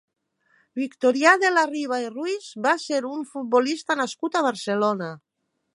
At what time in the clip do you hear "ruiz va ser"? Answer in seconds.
2.15-3.03